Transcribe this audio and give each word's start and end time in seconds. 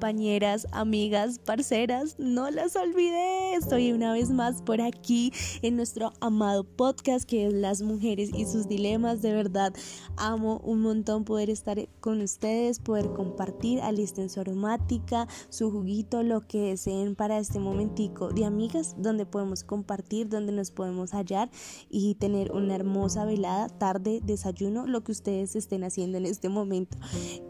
compañeras, 0.00 0.66
amigas, 0.72 1.38
parceras, 1.38 2.18
no 2.18 2.50
las 2.50 2.74
olvidé. 2.74 3.54
Estoy 3.54 3.92
una 3.92 4.14
vez 4.14 4.30
más 4.30 4.62
por 4.62 4.80
aquí 4.80 5.30
en 5.60 5.76
nuestro 5.76 6.14
amado 6.20 6.64
podcast 6.64 7.28
que 7.28 7.46
es 7.46 7.52
Las 7.52 7.82
mujeres 7.82 8.30
y 8.32 8.46
sus 8.46 8.66
dilemas. 8.66 9.20
De 9.20 9.34
verdad, 9.34 9.74
amo 10.16 10.58
un 10.64 10.80
montón 10.80 11.26
poder 11.26 11.50
estar 11.50 11.86
con 12.00 12.22
ustedes, 12.22 12.78
poder 12.78 13.12
compartir, 13.12 13.82
alisten 13.82 14.30
su 14.30 14.40
aromática, 14.40 15.28
su 15.50 15.70
juguito, 15.70 16.22
lo 16.22 16.46
que 16.46 16.70
deseen 16.70 17.14
para 17.14 17.38
este 17.38 17.58
momentico 17.58 18.30
de 18.30 18.46
amigas 18.46 18.94
donde 18.96 19.26
podemos 19.26 19.64
compartir, 19.64 20.30
donde 20.30 20.52
nos 20.52 20.70
podemos 20.70 21.10
hallar 21.10 21.50
y 21.90 22.14
tener 22.14 22.52
una 22.52 22.74
hermosa 22.74 23.26
velada, 23.26 23.68
tarde, 23.68 24.20
desayuno, 24.24 24.86
lo 24.86 25.04
que 25.04 25.12
ustedes 25.12 25.56
estén 25.56 25.84
haciendo 25.84 26.16
en 26.16 26.24
este 26.24 26.48
momento. 26.48 26.96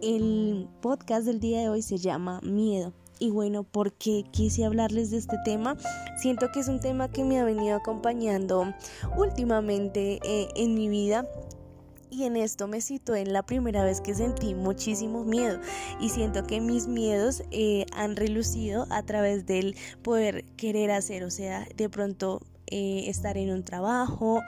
El 0.03 0.69
podcast 0.83 1.27
del 1.27 1.39
día 1.39 1.61
de 1.61 1.69
hoy 1.69 1.83
se 1.83 1.99
llama 1.99 2.40
Miedo. 2.43 2.93
Y 3.19 3.31
bueno, 3.31 3.65
¿por 3.65 3.93
qué 3.93 4.25
quise 4.31 4.65
hablarles 4.65 5.11
de 5.11 5.19
este 5.19 5.37
tema? 5.45 5.77
Siento 6.17 6.51
que 6.53 6.61
es 6.61 6.69
un 6.69 6.81
tema 6.81 7.09
que 7.09 7.23
me 7.23 7.39
ha 7.39 7.45
venido 7.45 7.77
acompañando 7.77 8.73
últimamente 9.17 10.19
eh, 10.23 10.49
en 10.57 10.75
mi 10.75 10.89
vida 10.89 11.27
y 12.11 12.25
en 12.25 12.37
esto 12.37 12.67
me 12.67 12.81
situé 12.81 13.21
en 13.21 13.33
la 13.33 13.45
primera 13.45 13.85
vez 13.85 14.01
que 14.01 14.15
sentí 14.15 14.55
muchísimo 14.55 15.25
miedo 15.25 15.61
y 16.01 16.09
siento 16.09 16.45
que 16.45 16.61
mis 16.61 16.89
miedos 16.89 17.43
eh, 17.51 17.87
han 17.93 18.17
relucido 18.17 18.87
a 18.91 19.03
través 19.05 19.47
del 19.47 19.77
poder 20.03 20.45
querer 20.57 20.91
hacer, 20.91 21.23
o 21.25 21.31
sea, 21.31 21.69
de 21.77 21.89
pronto 21.89 22.41
eh, 22.71 23.05
estar 23.09 23.37
en 23.37 23.51
un 23.51 23.65
trabajo, 23.65 24.43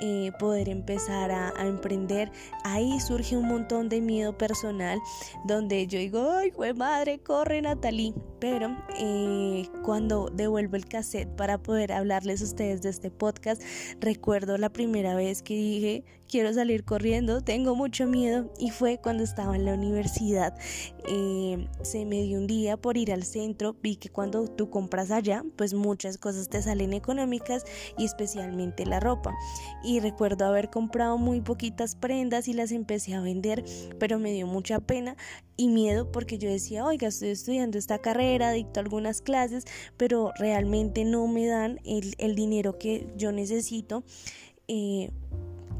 eh, 0.00 0.32
poder 0.38 0.68
empezar 0.68 1.30
a, 1.30 1.52
emprender. 1.58 2.30
Ahí 2.64 2.98
surge 3.00 3.36
un 3.36 3.46
montón 3.46 3.88
de 3.88 4.00
miedo 4.00 4.36
personal 4.36 4.98
donde 5.44 5.86
yo 5.86 5.98
digo, 5.98 6.30
ay, 6.30 6.50
güey, 6.50 6.74
madre, 6.74 7.18
corre 7.20 7.60
Natalie. 7.62 8.14
Pero 8.40 8.76
eh, 8.98 9.68
cuando 9.82 10.30
devuelvo 10.32 10.76
el 10.76 10.86
cassette 10.86 11.28
para 11.28 11.58
poder 11.58 11.92
hablarles 11.92 12.40
a 12.40 12.44
ustedes 12.44 12.82
de 12.82 12.90
este 12.90 13.10
podcast, 13.10 13.62
recuerdo 14.00 14.58
la 14.58 14.70
primera 14.70 15.14
vez 15.14 15.42
que 15.42 15.54
dije, 15.54 16.04
quiero 16.28 16.52
salir 16.52 16.84
corriendo, 16.84 17.40
tengo 17.40 17.74
mucho 17.74 18.06
miedo 18.06 18.52
y 18.58 18.70
fue 18.70 18.98
cuando 18.98 19.24
estaba 19.24 19.56
en 19.56 19.64
la 19.64 19.74
universidad. 19.74 20.54
se 21.82 22.04
me 22.04 22.22
dio 22.22 22.38
un 22.38 22.46
día 22.46 22.76
por 22.76 22.96
ir 22.96 23.12
al 23.12 23.24
centro, 23.24 23.74
vi 23.82 23.96
que 23.96 24.10
cuando 24.10 24.46
tú 24.46 24.70
compras 24.70 25.10
allá, 25.10 25.42
pues 25.56 25.74
muchas 25.74 26.18
cosas 26.18 26.48
te 26.48 26.62
salen 26.62 26.92
económicas 26.92 27.64
y 27.96 28.04
especialmente 28.04 28.86
la 28.86 29.00
ropa. 29.00 29.34
Y 29.82 30.00
recuerdo 30.00 30.44
haber 30.44 30.70
comprado 30.70 31.18
muy 31.18 31.40
poquitas 31.40 31.96
prendas 31.96 32.46
y 32.48 32.52
las 32.52 32.72
empecé 32.72 33.14
a 33.14 33.20
vender, 33.20 33.64
pero 33.98 34.18
me 34.18 34.32
dio 34.32 34.46
mucha 34.46 34.80
pena 34.80 35.16
y 35.58 35.68
miedo 35.68 36.10
porque 36.10 36.38
yo 36.38 36.48
decía, 36.48 36.86
oiga, 36.86 37.08
estoy 37.08 37.30
estudiando 37.30 37.76
esta 37.76 37.98
carrera, 37.98 38.52
dicto 38.52 38.80
algunas 38.80 39.20
clases, 39.20 39.64
pero 39.98 40.32
realmente 40.38 41.04
no 41.04 41.26
me 41.26 41.46
dan 41.46 41.80
el, 41.84 42.34
dinero 42.34 42.78
que 42.78 43.08
yo 43.16 43.32
necesito. 43.32 44.04
Eh, 44.68 45.10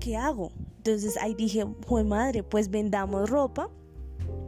¿Qué 0.00 0.16
hago? 0.16 0.52
Entonces 0.78 1.16
ahí 1.16 1.34
dije, 1.34 1.64
fue 1.86 2.04
madre, 2.04 2.42
pues 2.42 2.70
vendamos 2.70 3.30
ropa 3.30 3.70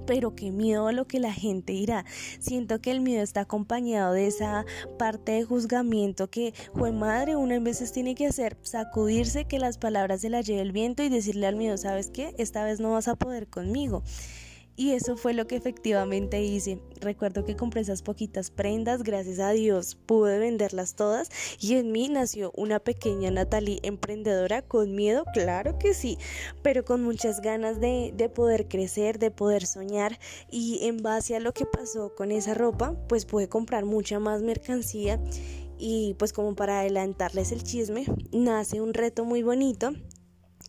pero 0.07 0.35
qué 0.35 0.51
miedo 0.51 0.89
a 0.89 0.93
lo 0.93 1.07
que 1.07 1.21
la 1.21 1.33
gente 1.33 1.73
dirá. 1.73 2.05
Siento 2.41 2.81
que 2.81 2.91
el 2.91 3.01
miedo 3.01 3.23
está 3.23 3.43
acompañado 3.43 4.13
de 4.13 4.27
esa 4.27 4.67
parte 4.99 5.31
de 5.31 5.45
juzgamiento 5.45 6.29
que, 6.29 6.53
fue 6.75 6.91
madre, 6.91 7.37
uno 7.37 7.55
en 7.55 7.63
veces 7.63 7.93
tiene 7.93 8.17
que 8.17 8.27
hacer, 8.27 8.57
sacudirse 8.63 9.45
que 9.45 9.61
las 9.61 9.79
palabras 9.79 10.23
se 10.23 10.29
las 10.29 10.45
lleve 10.45 10.63
el 10.63 10.73
viento 10.73 11.05
y 11.05 11.11
decirle 11.11 11.47
al 11.47 11.55
miedo, 11.55 11.77
¿sabes 11.77 12.11
qué? 12.11 12.35
Esta 12.39 12.65
vez 12.65 12.81
no 12.81 12.91
vas 12.91 13.07
a 13.07 13.15
poder 13.15 13.47
conmigo. 13.47 14.03
Y 14.81 14.93
eso 14.93 15.15
fue 15.15 15.35
lo 15.35 15.47
que 15.47 15.57
efectivamente 15.57 16.43
hice. 16.43 16.81
Recuerdo 17.03 17.45
que 17.45 17.55
compré 17.55 17.83
esas 17.83 18.01
poquitas 18.01 18.51
prendas, 18.51 19.03
gracias 19.03 19.39
a 19.39 19.51
Dios 19.51 19.95
pude 20.07 20.39
venderlas 20.39 20.95
todas 20.95 21.29
y 21.61 21.75
en 21.75 21.93
mí 21.93 22.09
nació 22.09 22.51
una 22.57 22.79
pequeña 22.79 23.31
Natalie 23.31 23.81
emprendedora 23.83 24.63
con 24.63 24.95
miedo, 24.95 25.25
claro 25.35 25.79
que 25.79 25.93
sí, 25.93 26.17
pero 26.63 26.83
con 26.83 27.03
muchas 27.03 27.43
ganas 27.43 27.79
de, 27.79 28.15
de 28.17 28.31
poder 28.31 28.69
crecer, 28.69 29.19
de 29.19 29.31
poder 29.31 29.67
soñar 29.67 30.19
y 30.51 30.87
en 30.87 31.03
base 31.03 31.37
a 31.37 31.41
lo 31.41 31.53
que 31.53 31.67
pasó 31.67 32.15
con 32.15 32.33
esa 32.33 32.55
ropa, 32.55 32.95
pues 33.07 33.27
pude 33.27 33.51
comprar 33.51 33.85
mucha 33.85 34.19
más 34.19 34.41
mercancía 34.41 35.21
y 35.77 36.15
pues 36.19 36.33
como 36.33 36.55
para 36.55 36.81
adelantarles 36.81 37.53
el 37.53 37.63
chisme, 37.65 38.07
nace 38.33 38.81
un 38.81 38.95
reto 38.95 39.27
muy 39.27 39.43
bonito 39.43 39.93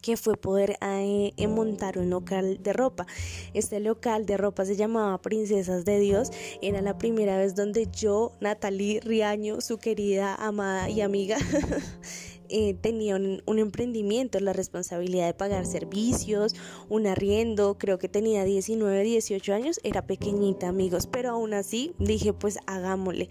que 0.01 0.17
fue 0.17 0.35
poder 0.35 0.77
eh, 0.81 1.47
montar 1.47 1.97
un 1.97 2.09
local 2.09 2.61
de 2.61 2.73
ropa. 2.73 3.05
Este 3.53 3.79
local 3.79 4.25
de 4.25 4.37
ropa 4.37 4.65
se 4.65 4.75
llamaba 4.75 5.21
Princesas 5.21 5.85
de 5.85 5.99
Dios. 5.99 6.31
Era 6.61 6.81
la 6.81 6.97
primera 6.97 7.37
vez 7.37 7.55
donde 7.55 7.87
yo, 7.91 8.31
Natalie 8.39 8.99
Riaño, 9.01 9.61
su 9.61 9.77
querida 9.77 10.35
amada 10.35 10.89
y 10.89 11.01
amiga, 11.01 11.37
eh, 12.51 12.75
tenía 12.79 13.15
un, 13.15 13.59
emprendimiento, 13.59 14.39
la 14.39 14.53
responsabilidad 14.53 15.27
de 15.27 15.33
pagar 15.33 15.65
servicios, 15.65 16.55
un 16.89 17.07
arriendo, 17.07 17.77
creo 17.77 17.97
que 17.97 18.09
tenía 18.09 18.43
19, 18.43 19.03
18 19.03 19.53
años, 19.53 19.79
era 19.83 20.01
pequeñita 20.01 20.67
amigos, 20.67 21.07
pero 21.07 21.31
aún 21.31 21.53
así 21.53 21.93
dije 21.99 22.33
pues 22.33 22.57
hagámosle, 22.67 23.29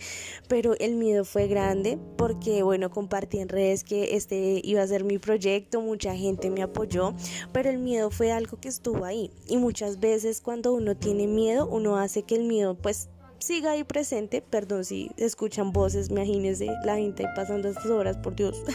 pero 0.49 0.75
el 0.79 0.97
miedo 0.97 1.25
fue 1.25 1.47
grande 1.47 1.99
porque 2.17 2.63
bueno, 2.63 2.91
compartí 2.91 3.39
en 3.39 3.49
redes 3.49 3.85
que 3.85 4.17
este 4.17 4.61
iba 4.65 4.83
a 4.83 4.87
ser 4.87 5.05
mi 5.05 5.19
proyecto, 5.19 5.81
mucha 5.81 6.17
gente 6.17 6.51
me 6.51 6.63
apoyó, 6.63 7.15
pero 7.53 7.71
el 7.71 7.79
miedo 7.79 8.11
fue 8.11 8.33
algo 8.33 8.59
que 8.59 8.69
estuvo 8.69 9.05
ahí. 9.05 9.31
Y 9.47 9.57
muchas 9.57 10.01
veces 10.01 10.41
cuando 10.41 10.73
uno 10.73 10.97
tiene 10.97 11.27
miedo, 11.27 11.67
uno 11.67 11.97
hace 11.97 12.23
que 12.23 12.37
el 12.37 12.45
miedo 12.45 12.75
pues 12.75 13.09
siga 13.41 13.73
ahí 13.73 13.85
presente. 13.85 14.43
Perdón 14.43 14.85
si 14.85 15.11
escuchan 15.17 15.73
voces, 15.73 16.11
imagínense 16.11 16.69
la 16.85 16.97
gente 16.97 17.25
pasando 17.35 17.69
estas 17.69 17.87
horas, 17.87 18.17
por 18.19 18.35
Dios. 18.37 18.63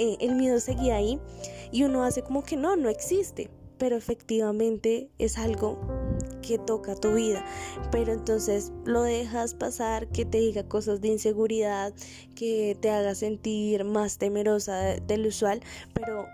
Eh, 0.00 0.16
el 0.20 0.36
miedo 0.36 0.60
seguía 0.60 0.94
ahí 0.94 1.18
y 1.72 1.82
uno 1.82 2.04
hace 2.04 2.22
como 2.22 2.44
que 2.44 2.56
no, 2.56 2.76
no 2.76 2.88
existe. 2.88 3.50
Pero 3.78 3.96
efectivamente 3.96 5.08
es 5.18 5.38
algo 5.38 5.78
que 6.40 6.58
toca 6.58 6.94
tu 6.94 7.14
vida. 7.14 7.44
Pero 7.90 8.12
entonces 8.12 8.72
lo 8.84 9.02
dejas 9.02 9.54
pasar, 9.54 10.06
que 10.08 10.24
te 10.24 10.38
diga 10.38 10.68
cosas 10.68 11.00
de 11.00 11.08
inseguridad, 11.08 11.92
que 12.36 12.76
te 12.80 12.90
haga 12.90 13.14
sentir 13.14 13.84
más 13.84 14.18
temerosa 14.18 14.76
del 14.76 15.26
usual. 15.26 15.60
Pero 15.94 16.26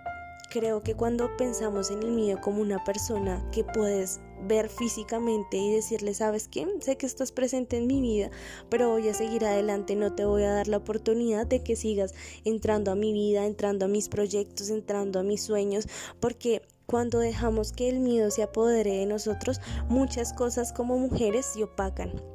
creo 0.50 0.83
que 0.83 0.94
cuando 0.94 1.34
pensamos 1.37 1.91
en 1.91 2.03
el 2.03 2.12
miedo 2.12 2.41
como 2.41 2.61
una 2.61 2.83
persona 2.84 3.44
que 3.50 3.65
puedes 3.65 4.21
ver 4.47 4.69
físicamente 4.69 5.56
y 5.56 5.72
decirle, 5.72 6.15
¿sabes 6.15 6.49
qué? 6.49 6.66
Sé 6.81 6.97
que 6.97 7.06
estás 7.06 7.32
presente 7.32 7.77
en 7.77 7.87
mi 7.87 8.00
vida, 8.00 8.31
pero 8.69 8.91
voy 8.91 9.09
a 9.09 9.15
seguir 9.15 9.44
adelante, 9.44 9.97
no 9.97 10.15
te 10.15 10.25
voy 10.25 10.43
a 10.43 10.53
dar 10.53 10.69
la 10.69 10.78
oportunidad 10.78 11.47
de 11.47 11.62
que 11.62 11.77
sigas 11.77 12.15
entrando 12.44 12.91
a 12.91 12.97
mi 12.97 13.12
vida, 13.12 13.47
entrando 13.47 13.87
a 13.87 13.88
mis 13.88 14.09
proyectos, 14.09 14.71
entrando 14.71 15.21
a 15.21 15.22
mis 15.22 15.43
sueños, 15.43 15.87
porque 16.21 16.62
cuando 16.87 17.19
dejamos 17.19 17.72
que 17.72 17.88
el 17.88 18.00
miedo 18.00 18.31
se 18.31 18.43
apodere 18.43 18.99
de 18.99 19.06
nosotros, 19.06 19.60
muchas 19.88 20.32
cosas 20.32 20.72
como 20.72 20.99
mujeres 20.99 21.47
se 21.47 21.65
opacan 21.65 22.34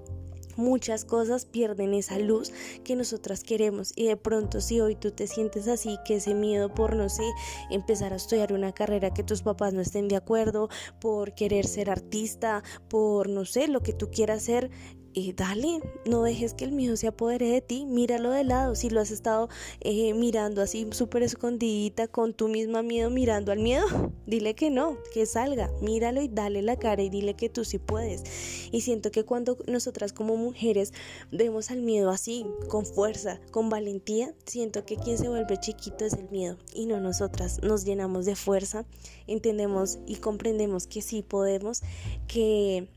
muchas 0.60 1.06
cosas 1.06 1.46
pierden 1.46 1.94
esa 1.94 2.20
luz 2.20 2.52
que 2.84 2.96
nosotras 2.96 3.44
queremos. 3.44 3.94
Y 3.96 4.08
de 4.08 4.18
pronto 4.18 4.62
si 4.62 4.80
hoy 4.80 4.96
tú 4.96 5.12
te 5.12 5.26
sientes 5.26 5.68
así, 5.68 5.98
que 6.06 6.18
ese 6.18 6.36
miedo 6.36 6.74
por, 6.74 6.96
no 6.96 7.10
sé, 7.10 7.24
empezar 7.72 8.14
a 8.14 8.18
estudiar 8.18 8.54
una 8.54 8.74
carrera 8.74 9.14
que 9.14 9.24
tus 9.24 9.42
papás 9.42 9.74
no 9.74 9.82
estén 9.82 10.08
de 10.08 10.18
acuerdo, 10.18 10.70
por 11.02 11.34
querer 11.34 11.66
ser 11.66 11.90
artista, 11.90 12.64
por, 12.90 13.30
no 13.30 13.46
sé, 13.46 13.68
lo 13.68 13.82
que 13.82 13.94
tú 13.94 14.12
quieras 14.12 14.44
hacer, 14.44 14.70
y 15.20 15.34
dale, 15.34 15.82
no 16.06 16.24
dejes 16.24 16.54
que 16.54 16.66
el 16.66 16.72
miedo 16.72 16.98
se 16.98 17.08
apodere 17.08 17.50
de 17.50 17.62
ti, 17.62 17.86
míralo 17.86 18.32
de 18.32 18.44
lado, 18.44 18.76
si 18.76 18.90
lo 18.90 19.02
has 19.02 19.12
estado 19.12 19.50
eh, 19.82 20.14
mirando 20.14 20.62
así 20.62 20.88
súper 20.92 21.24
escondidita 21.24 22.08
con 22.08 22.34
tu 22.34 22.48
misma 22.48 22.82
miedo 22.82 23.10
mirando 23.10 23.52
al 23.52 23.60
miedo, 23.60 23.86
dile 24.26 24.56
que 24.56 24.70
no, 24.70 24.98
que 25.14 25.26
salga, 25.26 25.72
míralo 25.82 26.22
y 26.22 26.28
dale 26.28 26.62
la 26.62 26.78
cara 26.78 27.02
y 27.04 27.10
dile 27.10 27.36
que 27.36 27.50
tú 27.50 27.66
sí 27.66 27.78
puedes. 27.78 28.24
Y 28.72 28.82
siento 28.82 29.12
que 29.12 29.26
cuando 29.26 29.58
nosotras 29.68 30.14
como 30.14 30.38
mujeres 30.38 30.94
vemos 31.32 31.72
al 31.72 31.82
miedo 31.82 32.10
así, 32.10 32.46
con 32.68 32.86
fuerza, 32.86 33.40
con 33.52 33.70
valentía, 33.70 34.34
siento 34.46 34.86
que 34.86 34.96
quien 34.96 35.18
se 35.18 35.30
vuelve 35.30 35.58
chiquito 35.58 36.06
es 36.06 36.14
el 36.14 36.30
miedo 36.30 36.58
y 36.74 36.86
no 36.86 37.00
nosotras, 37.00 37.62
nos 37.64 37.86
llenamos 37.86 38.26
de 38.26 38.36
fuerza, 38.36 38.86
entendemos 39.28 40.00
y 40.06 40.16
comprendemos 40.18 40.88
que 40.88 41.02
sí 41.02 41.22
podemos, 41.22 41.82
que 42.28 42.88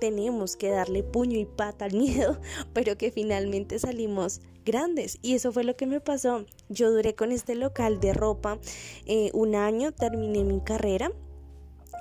tenemos 0.00 0.56
que 0.56 0.70
darle 0.70 1.02
puño 1.02 1.38
y 1.38 1.44
pata 1.44 1.86
al 1.86 1.94
miedo, 1.94 2.38
pero 2.72 2.96
que 2.96 3.10
finalmente 3.10 3.78
salimos 3.78 4.40
grandes. 4.64 5.18
Y 5.22 5.34
eso 5.34 5.52
fue 5.52 5.64
lo 5.64 5.76
que 5.76 5.86
me 5.86 6.00
pasó. 6.00 6.44
Yo 6.68 6.90
duré 6.90 7.14
con 7.14 7.32
este 7.32 7.54
local 7.54 8.00
de 8.00 8.12
ropa 8.12 8.58
eh, 9.06 9.30
un 9.34 9.54
año, 9.54 9.92
terminé 9.92 10.44
mi 10.44 10.60
carrera 10.60 11.10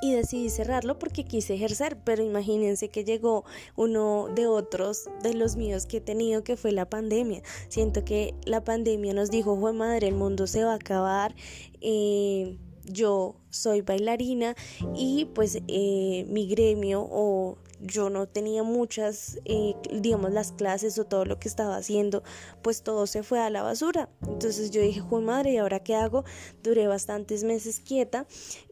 y 0.01 0.11
decidí 0.11 0.49
cerrarlo 0.49 0.99
porque 0.99 1.23
quise 1.23 1.53
ejercer, 1.53 1.97
pero 2.03 2.23
imagínense 2.23 2.89
que 2.89 3.05
llegó 3.05 3.45
uno 3.77 4.27
de 4.35 4.47
otros 4.47 5.05
de 5.21 5.33
los 5.33 5.55
míos 5.55 5.85
que 5.85 5.97
he 5.97 6.01
tenido 6.01 6.43
que 6.43 6.57
fue 6.57 6.73
la 6.73 6.89
pandemia. 6.89 7.41
Siento 7.69 8.03
que 8.03 8.35
la 8.45 8.65
pandemia 8.65 9.13
nos 9.13 9.31
dijo, 9.31 9.57
fue 9.57 9.71
madre, 9.71 10.09
el 10.09 10.15
mundo 10.15 10.45
se 10.45 10.65
va 10.65 10.73
a 10.73 10.75
acabar. 10.75 11.35
Eh, 11.79 12.57
yo 12.85 13.35
soy 13.49 13.79
bailarina 13.79 14.55
y 14.93 15.25
pues 15.33 15.59
eh, 15.69 16.25
mi 16.27 16.47
gremio 16.47 17.07
o 17.09 17.57
yo 17.83 18.09
no 18.09 18.27
tenía 18.27 18.63
muchas, 18.63 19.39
eh, 19.45 19.75
digamos, 19.91 20.31
las 20.31 20.51
clases 20.51 20.97
o 20.97 21.05
todo 21.05 21.25
lo 21.25 21.39
que 21.39 21.47
estaba 21.47 21.75
haciendo, 21.75 22.23
pues 22.61 22.81
todo 22.81 23.05
se 23.07 23.23
fue 23.23 23.39
a 23.39 23.49
la 23.49 23.61
basura. 23.61 24.09
Entonces 24.27 24.71
yo 24.71 24.81
dije, 24.81 25.01
Juan 25.01 25.25
madre, 25.25 25.51
¿y 25.51 25.57
ahora 25.57 25.81
qué 25.81 25.95
hago? 25.95 26.23
Duré 26.63 26.87
bastantes 26.87 27.43
meses 27.43 27.79
quieta 27.79 28.25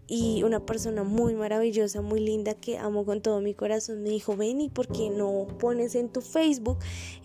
y 0.07 0.43
una 0.43 0.65
persona 0.65 1.03
muy 1.03 1.35
maravillosa, 1.35 2.01
muy 2.01 2.19
linda 2.19 2.53
que 2.53 2.77
amo 2.77 3.05
con 3.05 3.21
todo 3.21 3.41
mi 3.41 3.53
corazón 3.53 4.01
me 4.03 4.09
dijo, 4.09 4.35
ven 4.35 4.61
y 4.61 4.69
por 4.69 4.87
qué 4.87 5.09
no 5.09 5.47
pones 5.59 5.95
en 5.95 6.09
tu 6.09 6.21
Facebook 6.21 6.79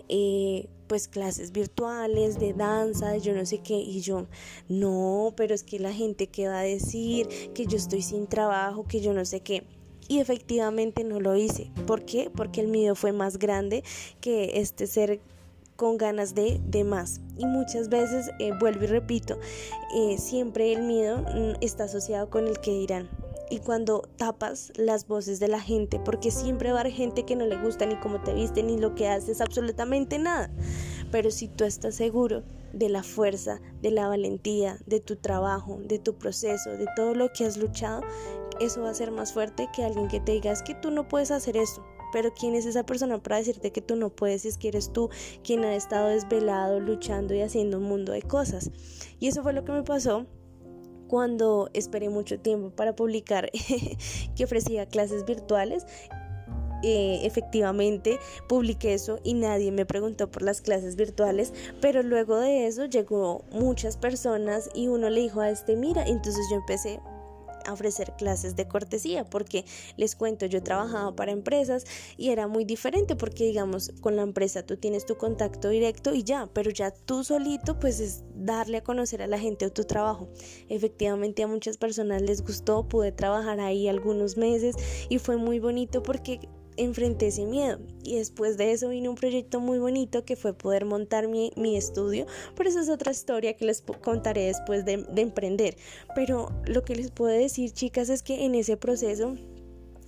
eh, 0.09 0.69
pues 0.87 1.09
clases 1.09 1.51
virtuales 1.51 2.39
de 2.39 2.53
danza, 2.53 3.17
yo 3.17 3.35
no 3.35 3.45
sé 3.45 3.59
qué, 3.59 3.75
y 3.75 4.01
yo, 4.03 4.27
no, 4.69 5.35
pero 5.37 5.55
es 5.55 5.65
que 5.65 5.81
la 5.81 5.93
gente 5.93 6.29
que 6.29 6.47
va 6.47 6.61
a 6.61 6.63
decir 6.63 7.27
que 7.55 7.67
yo 7.67 7.77
estoy 7.77 8.03
sin 8.03 8.29
trabajo, 8.29 8.85
que 8.87 9.01
yo 9.01 9.13
no 9.13 9.25
sé 9.25 9.41
qué. 9.41 9.65
Y 10.09 10.21
efectivamente 10.21 11.05
no 11.05 11.21
lo 11.21 11.37
hice. 11.37 11.71
¿Por 11.87 12.05
qué? 12.05 12.31
Porque 12.35 12.61
el 12.61 12.69
miedo 12.69 12.95
fue 12.95 13.13
más 13.13 13.39
grande 13.39 13.83
que 14.21 14.61
este 14.61 14.87
ser 14.87 15.21
con 15.77 15.99
ganas 15.99 16.35
de, 16.35 16.61
de 16.67 16.85
más. 16.85 17.21
Y 17.37 17.47
muchas 17.47 17.89
veces, 17.89 18.31
eh, 18.39 18.53
vuelvo 18.59 18.85
y 18.85 18.87
repito, 18.89 19.39
eh, 19.95 20.17
siempre 20.19 20.73
el 20.73 20.83
miedo 20.83 21.19
mm, 21.19 21.57
está 21.61 21.85
asociado 21.85 22.31
con 22.31 22.47
el 22.47 22.59
que 22.61 22.73
dirán. 22.73 23.09
Y 23.49 23.61
cuando 23.61 24.03
tapas 24.17 24.73
las 24.75 25.07
voces 25.07 25.39
de 25.39 25.47
la 25.47 25.61
gente, 25.61 26.01
porque 26.01 26.33
siempre 26.33 26.73
va 26.73 26.79
a 26.79 26.81
haber 26.81 26.93
gente 26.93 27.25
que 27.25 27.37
no 27.37 27.47
le 27.47 27.57
gusta 27.57 27.87
ni 27.87 27.95
cómo 27.97 28.21
te 28.21 28.35
viste, 28.35 28.63
ni 28.65 28.77
lo 28.77 28.97
que 28.97 29.07
haces, 29.09 29.41
absolutamente 29.41 30.19
nada. 30.19 30.51
Pero 31.13 31.31
si 31.31 31.47
tú 31.47 31.63
estás 31.65 31.95
seguro 31.95 32.43
de 32.73 32.89
la 32.89 33.05
fuerza, 33.05 33.61
de 33.83 33.93
la 33.93 34.09
valentía, 34.09 34.79
de 34.87 34.99
tu 34.99 35.15
trabajo, 35.15 35.79
de 35.85 36.01
tu 36.01 36.15
proceso, 36.17 36.71
de 36.71 36.87
todo 36.97 37.15
lo 37.15 37.33
que 37.33 37.45
has 37.45 37.57
luchado, 37.57 38.03
eso 38.61 38.83
va 38.83 38.91
a 38.91 38.95
ser 38.95 39.11
más 39.11 39.33
fuerte 39.33 39.69
que 39.75 39.85
alguien 39.85 40.09
que 40.09 40.21
te 40.21 40.33
diga 40.33 40.53
es 40.53 40.63
que 40.63 40.75
tú 40.75 40.91
no 40.91 41.09
puedes 41.09 41.31
hacer 41.31 41.57
eso. 41.57 41.85
Pero 42.13 42.33
¿quién 42.33 42.55
es 42.55 42.67
esa 42.67 42.87
persona 42.87 43.23
para 43.23 43.37
decirte 43.37 43.73
que 43.73 43.83
tú 43.83 43.97
no 43.97 44.11
puedes 44.11 44.43
si 44.43 44.49
es 44.49 44.59
que 44.59 44.69
eres 44.69 44.93
tú 44.93 45.11
quien 45.43 45.65
ha 45.65 45.75
estado 45.75 46.09
desvelado, 46.09 46.81
luchando 46.81 47.35
y 47.35 47.43
haciendo 47.43 47.79
un 47.79 47.85
mundo 47.85 48.13
de 48.13 48.23
cosas? 48.23 48.71
Y 49.19 49.29
eso 49.29 49.43
fue 49.43 49.53
lo 49.53 49.65
que 49.65 49.73
me 49.73 49.83
pasó 49.83 50.27
cuando 51.09 51.71
esperé 51.73 52.09
mucho 52.09 52.39
tiempo 52.41 52.71
para 52.71 52.95
publicar 52.95 53.51
que 54.37 54.45
ofrecía 54.45 54.87
clases 54.87 55.25
virtuales. 55.25 55.87
Eh, 56.83 57.21
efectivamente 57.25 58.19
publiqué 58.49 58.93
eso 58.93 59.19
y 59.25 59.33
nadie 59.33 59.73
me 59.73 59.87
preguntó 59.87 60.31
por 60.31 60.43
las 60.43 60.61
clases 60.61 60.95
virtuales, 60.95 61.55
pero 61.81 62.03
luego 62.03 62.39
de 62.39 62.67
eso 62.67 62.85
llegó 62.85 63.45
muchas 63.51 63.97
personas 63.97 64.69
y 64.75 64.89
uno 64.89 65.09
le 65.09 65.23
dijo 65.23 65.41
a 65.41 65.49
este, 65.49 65.75
mira, 65.75 66.05
entonces 66.07 66.45
yo 66.51 66.57
empecé, 66.57 67.01
ofrecer 67.73 68.15
clases 68.17 68.57
de 68.57 68.69
cortesía, 68.69 69.25
porque 69.25 69.65
les 69.97 70.17
cuento, 70.17 70.47
yo 70.47 70.63
trabajaba 70.63 71.15
para 71.15 71.33
empresas 71.33 71.85
y 72.17 72.31
era 72.31 72.47
muy 72.47 72.65
diferente 72.65 73.17
porque 73.17 73.45
digamos, 73.45 73.93
con 74.01 74.17
la 74.17 74.23
empresa 74.23 74.65
tú 74.65 74.77
tienes 74.77 75.07
tu 75.07 75.17
contacto 75.17 75.69
directo 75.69 76.15
y 76.15 76.23
ya, 76.23 76.49
pero 76.53 76.71
ya 76.71 76.91
tú 76.91 77.25
solito 77.25 77.79
pues 77.79 78.01
es 78.01 78.25
darle 78.35 78.79
a 78.79 78.85
conocer 78.85 79.23
a 79.23 79.27
la 79.27 79.39
gente 79.39 79.71
tu 79.71 79.85
trabajo. 79.85 80.29
Efectivamente 80.69 81.43
a 81.43 81.47
muchas 81.47 81.77
personas 81.77 82.23
les 82.23 82.43
gustó, 82.43 82.89
pude 82.89 83.13
trabajar 83.13 83.61
ahí 83.61 83.89
algunos 83.89 84.37
meses 84.37 84.77
y 85.09 85.19
fue 85.19 85.37
muy 85.37 85.59
bonito 85.61 86.03
porque 86.03 86.49
enfrenté 86.77 87.29
ese 87.29 87.47
miedo 87.47 87.79
y 88.03 88.17
después 88.17 88.57
de 88.57 88.73
eso 88.73 88.89
vino 88.89 89.11
un 89.11 89.17
proyecto 89.17 89.61
muy 89.61 89.79
bonito 89.79 90.25
que 90.25 90.37
fue 90.37 90.55
poder 90.55 90.85
montar 90.85 91.29
mi, 91.29 91.53
mi 91.57 91.77
estudio, 91.77 92.27
pero 92.55 92.69
esa 92.69 92.81
es 92.81 92.89
otra 92.89 93.13
historia 93.13 93.57
que 93.57 93.65
les 93.65 93.83
contaré 94.03 94.47
después 94.47 94.85
de, 94.85 94.99
de 94.99 95.23
emprender. 95.23 95.77
Pero 96.15 96.51
lo 96.67 96.83
que 96.83 96.97
les 96.97 97.11
puedo 97.11 97.33
decir 97.33 97.73
chicas 97.73 98.09
es 98.09 98.23
que 98.23 98.45
en 98.45 98.55
ese 98.55 98.77
proceso 98.77 99.35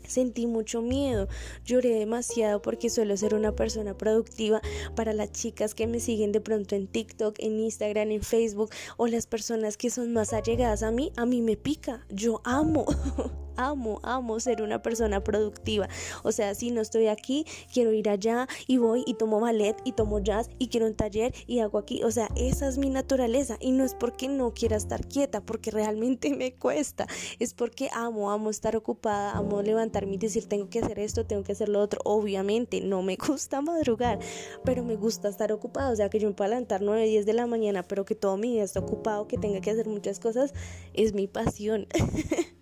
Sentí 0.09 0.47
mucho 0.47 0.81
miedo, 0.81 1.29
lloré 1.67 1.91
demasiado 1.91 2.63
porque 2.63 2.89
suelo 2.89 3.15
ser 3.19 3.35
una 3.35 3.55
persona 3.55 3.97
productiva 3.97 4.63
para 4.97 5.13
las 5.13 5.33
chicas 5.33 5.75
que 5.75 5.87
me 5.87 6.01
siguen 6.01 6.33
de 6.33 6.41
pronto 6.41 6.75
en 6.75 6.87
TikTok, 6.87 7.37
en 7.39 7.61
Instagram, 7.61 8.11
en 8.13 8.23
Facebook 8.23 8.71
o 8.97 9.07
las 9.07 9.27
personas 9.27 9.77
que 9.77 9.91
son 9.91 10.15
más 10.15 10.33
allegadas 10.33 10.83
a 10.83 10.91
mí, 10.91 11.13
a 11.17 11.27
mí 11.27 11.43
me 11.43 11.59
pica, 11.59 12.07
yo 12.09 12.41
amo. 12.45 12.87
amo, 13.59 14.01
amo 14.03 14.41
ser 14.41 14.63
una 14.63 14.81
persona 14.81 15.23
productiva. 15.23 15.89
O 16.23 16.33
sea, 16.33 16.55
si 16.55 16.71
no 16.71 16.81
estoy 16.81 17.09
aquí, 17.09 17.45
quiero 17.73 17.93
ir 17.93 18.09
allá 18.09 18.49
y 18.67 18.79
voy 18.79 19.03
y 19.07 19.15
tomo 19.15 19.41
ballet 19.41 19.77
y 19.85 19.93
tomo 19.93 20.21
jazz 20.21 20.49
y 20.59 20.69
quiero 20.69 20.87
un 20.87 20.95
taller 20.95 21.35
y 21.47 21.59
hago 21.59 21.79
aquí. 21.79 22.03
O 22.05 22.11
sea, 22.11 22.29
esa 22.37 22.69
es 22.69 22.79
mi 22.79 22.89
naturaleza 22.89 23.57
y 23.61 23.73
no 23.73 23.85
es 23.85 23.95
porque 23.95 24.29
no 24.29 24.55
quiera 24.55 24.77
estar 24.77 25.07
quieta, 25.07 25.41
porque 25.43 25.71
realmente 25.71 26.31
me 26.37 26.55
cuesta. 26.55 27.07
Es 27.39 27.53
porque 27.53 27.91
amo, 27.93 28.31
amo 28.31 28.51
estar 28.51 28.77
ocupada, 28.77 29.33
amo 29.33 29.61
levantar 29.63 30.05
y 30.05 30.17
decir 30.17 30.47
tengo 30.47 30.71
que 30.71 30.79
hacer 30.79 30.99
esto, 30.99 31.27
tengo 31.27 31.43
que 31.43 31.53
hacer 31.53 31.69
lo 31.69 31.81
otro. 31.81 32.01
Obviamente 32.05 32.81
no 32.81 33.03
me 33.03 33.17
gusta 33.29 33.61
madrugar, 33.61 34.19
pero 34.65 34.85
me 34.85 34.97
gusta 34.97 35.29
estar 35.29 35.53
ocupado. 35.53 35.93
O 35.93 35.97
sea, 35.97 36.09
que 36.09 36.19
yo 36.19 36.29
me 36.29 36.35
pueda 36.35 36.51
levantar 36.51 36.83
9, 36.83 37.07
10 37.07 37.27
de 37.27 37.33
la 37.33 37.47
mañana, 37.47 37.83
pero 37.83 38.05
que 38.05 38.15
todo 38.15 38.37
mi 38.37 38.53
día 38.53 38.65
esté 38.65 38.79
ocupado, 38.79 39.27
que 39.27 39.39
tenga 39.39 39.61
que 39.61 39.71
hacer 39.71 39.89
muchas 39.89 40.21
cosas, 40.21 40.55
es 40.95 41.13
mi 41.13 41.27
pasión. 41.27 41.87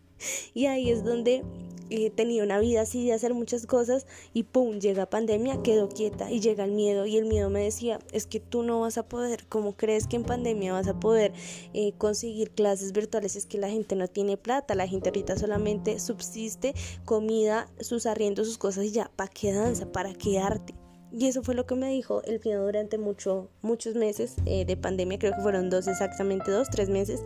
y 0.54 0.66
ahí 0.66 0.90
es 0.90 1.04
donde 1.04 1.44
eh, 1.88 2.10
tenía 2.10 2.42
una 2.42 2.58
vida 2.58 2.80
así 2.80 3.06
de 3.06 3.12
hacer 3.12 3.32
muchas 3.32 3.64
cosas 3.66 4.06
y 4.34 4.42
pum, 4.42 4.80
llega 4.80 5.06
pandemia, 5.06 5.62
quedo 5.62 5.88
quieta 5.88 6.32
y 6.32 6.40
llega 6.40 6.64
el 6.64 6.72
miedo 6.72 7.06
y 7.06 7.16
el 7.16 7.26
miedo 7.26 7.48
me 7.48 7.62
decía, 7.62 8.00
es 8.12 8.26
que 8.26 8.40
tú 8.40 8.64
no 8.64 8.80
vas 8.80 8.98
a 8.98 9.08
poder, 9.08 9.46
¿cómo 9.48 9.76
crees 9.76 10.08
que 10.08 10.16
en 10.16 10.24
pandemia 10.24 10.72
vas 10.72 10.88
a 10.88 10.98
poder 10.98 11.32
eh, 11.74 11.92
conseguir 11.96 12.50
clases 12.50 12.92
virtuales? 12.92 13.36
Es 13.36 13.46
que 13.46 13.58
la 13.58 13.68
gente 13.68 13.94
no 13.94 14.08
tiene 14.08 14.36
plata, 14.36 14.74
la 14.74 14.88
gente 14.88 15.10
ahorita 15.10 15.38
solamente 15.38 16.00
subsiste 16.00 16.74
comida, 17.04 17.68
sus 17.80 18.06
arriendos, 18.06 18.48
sus 18.48 18.58
cosas 18.58 18.84
y 18.86 18.90
ya, 18.90 19.10
¿para 19.14 19.30
qué 19.30 19.52
danza? 19.52 19.92
¿Para 19.92 20.12
qué 20.12 20.40
arte? 20.40 20.74
Y 21.12 21.28
eso 21.28 21.42
fue 21.44 21.54
lo 21.54 21.66
que 21.66 21.76
me 21.76 21.88
dijo 21.88 22.22
el 22.24 22.40
miedo 22.44 22.64
durante 22.64 22.98
mucho, 22.98 23.48
muchos 23.62 23.94
meses 23.94 24.34
eh, 24.44 24.64
de 24.64 24.76
pandemia, 24.76 25.20
creo 25.20 25.34
que 25.36 25.40
fueron 25.40 25.70
dos, 25.70 25.86
exactamente 25.86 26.50
dos, 26.50 26.68
tres 26.68 26.88
meses, 26.88 27.22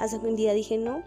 hasta 0.00 0.18
que 0.18 0.26
un 0.26 0.34
día 0.34 0.54
dije, 0.54 0.78
no, 0.78 1.04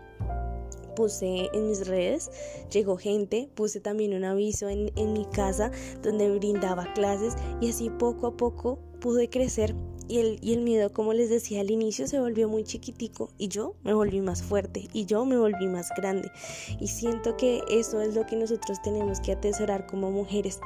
puse 1.01 1.49
en 1.51 1.67
mis 1.67 1.87
redes, 1.87 2.29
llegó 2.71 2.95
gente, 2.95 3.49
puse 3.55 3.79
también 3.79 4.13
un 4.13 4.23
aviso 4.23 4.69
en, 4.69 4.91
en 4.95 5.13
mi 5.13 5.25
casa 5.25 5.71
donde 6.03 6.29
brindaba 6.29 6.93
clases 6.93 7.33
y 7.59 7.71
así 7.71 7.89
poco 7.89 8.27
a 8.27 8.37
poco 8.37 8.77
pude 8.99 9.27
crecer 9.27 9.73
y 10.07 10.19
el, 10.19 10.37
y 10.43 10.53
el, 10.53 10.61
miedo, 10.61 10.93
como 10.93 11.13
les 11.13 11.31
decía 11.31 11.61
al 11.61 11.71
inicio, 11.71 12.05
se 12.05 12.19
volvió 12.19 12.47
muy 12.47 12.63
chiquitico 12.65 13.31
y 13.39 13.47
yo 13.47 13.73
me 13.83 13.95
volví 13.95 14.21
más 14.21 14.43
fuerte 14.43 14.89
y 14.93 15.05
yo 15.05 15.25
me 15.25 15.37
volví 15.37 15.65
más 15.65 15.89
grande. 15.97 16.29
Y 16.79 16.87
siento 16.87 17.35
que 17.35 17.63
eso 17.67 17.99
es 17.99 18.13
lo 18.13 18.27
que 18.27 18.35
nosotros 18.35 18.79
tenemos 18.83 19.21
que 19.21 19.31
atesorar 19.31 19.87
como 19.87 20.11
mujeres, 20.11 20.59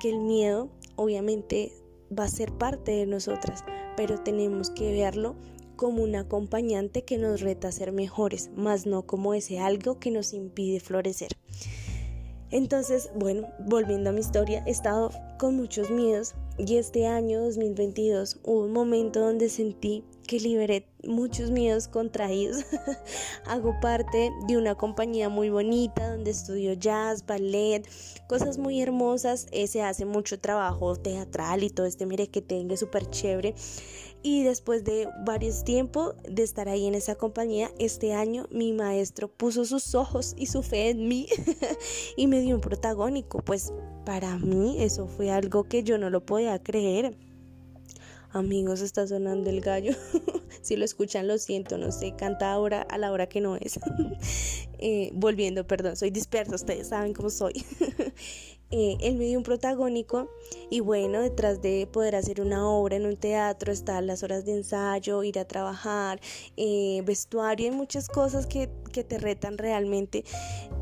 que 0.00 0.10
el 0.10 0.18
miedo 0.18 0.68
obviamente 0.96 1.72
va 2.18 2.24
a 2.24 2.28
ser 2.28 2.50
parte 2.50 2.90
de 2.90 3.06
nosotras, 3.06 3.62
pero 3.96 4.18
tenemos 4.18 4.70
que 4.70 4.92
verlo 4.92 5.36
como 5.80 6.02
un 6.02 6.14
acompañante 6.14 7.04
que 7.04 7.16
nos 7.16 7.40
reta 7.40 7.68
a 7.68 7.72
ser 7.72 7.90
mejores, 7.90 8.50
más 8.54 8.84
no 8.84 9.06
como 9.06 9.32
ese 9.32 9.60
algo 9.60 9.98
que 9.98 10.10
nos 10.10 10.34
impide 10.34 10.78
florecer. 10.78 11.30
Entonces, 12.50 13.08
bueno, 13.14 13.48
volviendo 13.60 14.10
a 14.10 14.12
mi 14.12 14.20
historia, 14.20 14.62
he 14.66 14.70
estado 14.72 15.10
con 15.40 15.56
muchos 15.56 15.90
miedos 15.90 16.34
y 16.58 16.76
este 16.76 17.06
año 17.06 17.40
2022 17.40 18.40
hubo 18.44 18.64
un 18.64 18.74
momento 18.74 19.20
donde 19.20 19.48
sentí 19.48 20.04
que 20.26 20.38
liberé 20.38 20.86
muchos 21.02 21.50
miedos 21.50 21.88
contraídos. 21.88 22.64
Hago 23.46 23.74
parte 23.80 24.30
de 24.46 24.58
una 24.58 24.74
compañía 24.74 25.30
muy 25.30 25.48
bonita 25.48 26.10
donde 26.10 26.30
estudio 26.30 26.74
jazz, 26.74 27.24
ballet, 27.24 27.88
cosas 28.28 28.58
muy 28.58 28.82
hermosas. 28.82 29.46
Eh, 29.50 29.66
se 29.66 29.82
hace 29.82 30.04
mucho 30.04 30.38
trabajo 30.38 30.94
teatral 30.94 31.64
y 31.64 31.70
todo 31.70 31.86
este 31.86 32.04
mire 32.04 32.28
que 32.28 32.42
tenga 32.42 32.76
súper 32.76 33.08
chévere. 33.08 33.54
Y 34.22 34.42
después 34.44 34.84
de 34.84 35.08
varios 35.24 35.64
tiempos 35.64 36.14
de 36.28 36.42
estar 36.42 36.68
ahí 36.68 36.86
en 36.86 36.94
esa 36.94 37.14
compañía, 37.14 37.70
este 37.78 38.12
año 38.12 38.46
mi 38.50 38.74
maestro 38.74 39.28
puso 39.28 39.64
sus 39.64 39.94
ojos 39.94 40.34
y 40.36 40.46
su 40.46 40.62
fe 40.62 40.90
en 40.90 41.08
mí 41.08 41.26
y 42.16 42.26
me 42.26 42.40
dio 42.40 42.54
un 42.54 42.60
protagónico. 42.60 43.38
Pues 43.38 43.72
para 44.04 44.36
mí 44.38 44.76
eso 44.82 45.06
fue 45.06 45.30
algo 45.30 45.64
que 45.64 45.82
yo 45.82 45.98
no 45.98 46.10
lo 46.10 46.24
podía 46.24 46.58
creer. 46.62 47.16
Amigos, 48.32 48.80
está 48.80 49.06
sonando 49.06 49.50
el 49.50 49.60
gallo. 49.60 49.92
si 50.62 50.76
lo 50.76 50.84
escuchan, 50.84 51.26
lo 51.26 51.38
siento, 51.38 51.78
no 51.78 51.90
sé, 51.90 52.14
canta 52.16 52.52
ahora 52.52 52.82
a 52.82 52.96
la 52.98 53.10
hora 53.10 53.28
que 53.28 53.40
no 53.40 53.56
es. 53.56 53.78
Eh, 54.82 55.10
volviendo, 55.12 55.66
perdón, 55.66 55.94
soy 55.94 56.10
dispersa, 56.10 56.54
ustedes 56.54 56.88
saben 56.88 57.12
cómo 57.12 57.28
soy. 57.28 57.52
eh, 58.70 58.96
él 59.00 59.16
me 59.16 59.24
dio 59.24 59.38
un 59.38 59.44
protagónico 59.44 60.30
y 60.70 60.80
bueno, 60.80 61.20
detrás 61.20 61.60
de 61.60 61.88
poder 61.90 62.14
hacer 62.14 62.40
una 62.40 62.68
obra 62.68 62.96
en 62.96 63.06
un 63.06 63.16
teatro 63.16 63.72
están 63.72 64.06
las 64.06 64.22
horas 64.22 64.44
de 64.44 64.52
ensayo, 64.52 65.24
ir 65.24 65.38
a 65.38 65.44
trabajar, 65.44 66.20
eh, 66.56 67.02
vestuario 67.04 67.68
y 67.68 67.70
muchas 67.72 68.08
cosas 68.08 68.46
que, 68.46 68.70
que, 68.92 69.02
te 69.02 69.18
retan 69.18 69.58
realmente. 69.58 70.24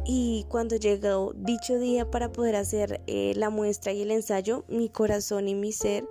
Y 0.05 0.45
cuando 0.49 0.77
llegó 0.77 1.33
dicho 1.35 1.79
día 1.79 2.11
para 2.11 2.31
poder 2.31 2.57
hacer 2.57 3.01
eh, 3.07 3.33
la 3.37 3.49
muestra 3.49 3.93
y 3.93 4.03
el 4.03 4.11
ensayo, 4.11 4.65
mi 4.69 4.91
corazón 4.91 5.49
y 5.49 5.55
mi 5.55 5.73
ser 5.73 6.05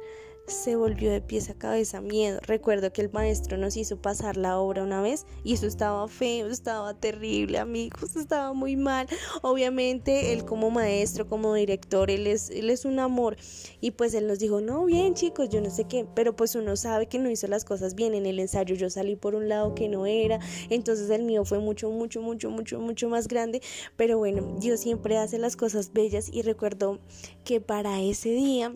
se 0.48 0.78
volvió 0.78 1.12
de 1.12 1.22
pies 1.22 1.50
a 1.50 1.54
cabeza 1.54 2.00
miedo. 2.02 2.40
Recuerdo 2.42 2.92
que 2.94 3.02
el 3.02 3.12
maestro 3.12 3.58
nos 3.58 3.76
hizo 3.76 4.02
pasar 4.02 4.38
la 4.38 4.58
obra 4.58 4.84
una 4.84 5.02
vez 5.02 5.26
y 5.44 5.54
eso 5.54 5.68
estaba 5.68 6.08
feo, 6.08 6.48
estaba 6.48 6.94
terrible, 6.94 7.60
amigos, 7.60 8.16
estaba 8.16 8.54
muy 8.54 8.78
mal. 8.78 9.08
Obviamente 9.42 10.32
él 10.32 10.46
como 10.46 10.72
maestro, 10.72 11.28
como 11.28 11.54
director, 11.54 12.10
él 12.10 12.28
es, 12.28 12.50
él 12.50 12.70
es 12.70 12.86
un 12.86 13.00
amor 13.00 13.36
y 13.82 13.92
pues 13.92 14.14
él 14.14 14.28
nos 14.28 14.40
dijo, 14.40 14.62
no, 14.62 14.86
bien 14.86 15.14
chicos, 15.14 15.50
yo 15.50 15.60
no 15.60 15.70
sé 15.70 15.84
qué, 15.84 16.08
pero 16.16 16.36
pues 16.36 16.56
uno 16.56 16.78
sabe 16.78 17.08
que 17.08 17.20
no 17.20 17.30
hizo 17.30 17.48
las 17.48 17.66
cosas 17.66 17.94
bien. 17.94 18.14
En 18.14 18.26
el 18.26 18.40
ensayo 18.40 18.74
yo 18.76 18.90
salí 18.90 19.18
por 19.18 19.36
un 19.36 19.50
lado 19.50 19.76
que 19.76 19.90
no 19.90 20.06
era, 20.06 20.40
entonces 20.70 21.10
el 21.10 21.24
mío 21.24 21.44
fue 21.44 21.60
mucho, 21.60 21.90
mucho, 21.90 22.22
mucho, 22.22 22.50
mucho, 22.50 22.80
mucho 22.80 23.10
más 23.10 23.28
grande, 23.28 23.62
pero 23.98 24.18
bueno, 24.18 24.56
Dios 24.60 24.80
siempre 24.80 25.18
hace 25.18 25.38
las 25.40 25.58
cosas 25.58 25.92
bellas 25.92 26.30
y 26.32 26.42
recuerdo 26.42 27.00
que 27.44 27.60
para 27.60 28.02
ese 28.02 28.30
día 28.30 28.74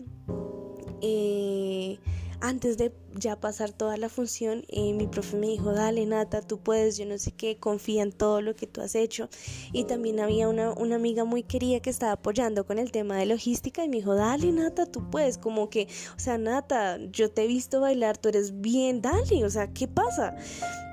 eh, 1.02 1.98
antes 2.40 2.76
de 2.76 2.90
ya 3.14 3.38
pasar 3.38 3.72
toda 3.72 3.96
la 3.96 4.08
función, 4.08 4.64
eh, 4.68 4.92
mi 4.92 5.06
profe 5.06 5.36
me 5.36 5.46
dijo, 5.46 5.72
dale 5.72 6.06
Nata, 6.06 6.42
tú 6.42 6.58
puedes, 6.58 6.96
yo 6.96 7.06
no 7.06 7.18
sé 7.18 7.32
qué, 7.32 7.56
confía 7.58 8.02
en 8.02 8.12
todo 8.12 8.40
lo 8.40 8.54
que 8.54 8.66
tú 8.66 8.80
has 8.80 8.94
hecho. 8.94 9.28
Y 9.72 9.84
también 9.84 10.20
había 10.20 10.48
una, 10.48 10.72
una 10.72 10.96
amiga 10.96 11.24
muy 11.24 11.42
querida 11.42 11.80
que 11.80 11.90
estaba 11.90 12.12
apoyando 12.12 12.64
con 12.66 12.78
el 12.78 12.90
tema 12.90 13.16
de 13.16 13.26
logística 13.26 13.84
y 13.84 13.88
me 13.88 13.96
dijo, 13.96 14.14
dale 14.14 14.50
Nata, 14.52 14.86
tú 14.86 15.10
puedes, 15.10 15.38
como 15.38 15.70
que, 15.70 15.88
o 16.16 16.20
sea, 16.20 16.38
Nata, 16.38 16.98
yo 17.10 17.30
te 17.30 17.44
he 17.44 17.46
visto 17.46 17.80
bailar, 17.80 18.18
tú 18.18 18.28
eres 18.28 18.60
bien, 18.60 19.02
dale, 19.02 19.44
o 19.44 19.50
sea, 19.50 19.72
¿qué 19.72 19.88
pasa? 19.88 20.36